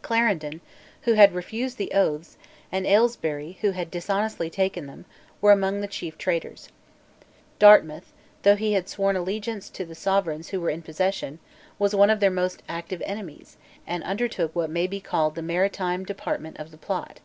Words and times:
Clarendon, 0.00 0.62
who 1.02 1.12
had 1.12 1.34
refused 1.34 1.76
the 1.76 1.92
oaths, 1.92 2.38
and, 2.72 2.86
Aylesbury, 2.86 3.58
who 3.60 3.72
had 3.72 3.90
dishonestly 3.90 4.48
taken 4.48 4.86
them, 4.86 5.04
were 5.42 5.52
among 5.52 5.82
the 5.82 5.86
chief 5.86 6.16
traitors. 6.16 6.70
Dartmouth, 7.58 8.10
though 8.44 8.56
he 8.56 8.72
had 8.72 8.88
sworn 8.88 9.14
allegiance 9.14 9.68
to 9.68 9.84
the 9.84 9.94
sovereigns 9.94 10.48
who 10.48 10.60
were 10.62 10.70
in 10.70 10.80
possession, 10.80 11.38
was 11.78 11.94
one 11.94 12.08
of 12.08 12.20
their 12.20 12.30
most 12.30 12.62
active 12.66 13.02
enemies, 13.04 13.58
and 13.86 14.02
undertook 14.04 14.56
what 14.56 14.70
may 14.70 14.86
be 14.86 15.00
called 15.02 15.34
the 15.34 15.42
maritime 15.42 16.02
department 16.02 16.56
of 16.58 16.70
the 16.70 16.78
plot. 16.78 17.20